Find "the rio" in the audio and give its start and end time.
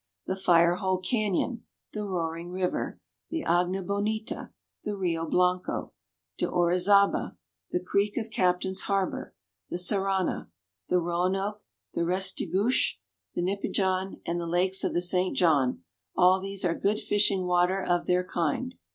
4.83-5.27